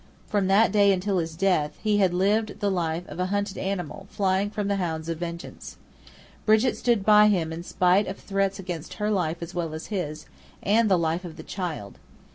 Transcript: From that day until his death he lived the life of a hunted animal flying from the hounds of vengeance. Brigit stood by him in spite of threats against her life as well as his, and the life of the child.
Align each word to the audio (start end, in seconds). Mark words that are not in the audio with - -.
From 0.25 0.47
that 0.47 0.71
day 0.71 0.91
until 0.91 1.19
his 1.19 1.35
death 1.35 1.77
he 1.83 2.03
lived 2.07 2.59
the 2.59 2.71
life 2.71 3.05
of 3.07 3.19
a 3.19 3.27
hunted 3.27 3.59
animal 3.59 4.07
flying 4.09 4.49
from 4.49 4.67
the 4.67 4.77
hounds 4.77 5.07
of 5.09 5.19
vengeance. 5.19 5.77
Brigit 6.43 6.75
stood 6.75 7.05
by 7.05 7.27
him 7.27 7.53
in 7.53 7.61
spite 7.61 8.07
of 8.07 8.17
threats 8.17 8.57
against 8.57 8.95
her 8.95 9.11
life 9.11 9.43
as 9.43 9.53
well 9.53 9.75
as 9.75 9.85
his, 9.93 10.25
and 10.63 10.89
the 10.89 10.97
life 10.97 11.23
of 11.23 11.37
the 11.37 11.43
child. 11.43 11.99